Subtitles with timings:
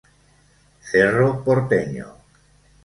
[0.89, 2.07] Cerro Porteño